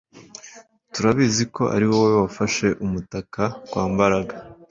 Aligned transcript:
Turabizi 0.93 1.43
ko 1.55 1.63
ari 1.75 1.85
wowe 1.91 2.13
wafashe 2.23 2.67
umutaka 2.85 3.43
wa 3.73 3.83
Mbaraga 3.93 4.33